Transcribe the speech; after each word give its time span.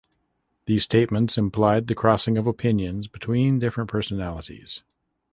These 0.65 0.81
statements 0.81 1.37
implied 1.37 1.85
the 1.85 1.93
crossing 1.93 2.35
of 2.39 2.47
opinions 2.47 3.07
between 3.07 3.59
different 3.59 3.87
personalities. 3.87 4.81